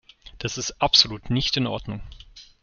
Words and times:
Das 0.39 0.57
ist 0.57 0.81
absolut 0.81 1.29
nicht 1.29 1.57
in 1.57 1.67
Ordnung! 1.67 2.01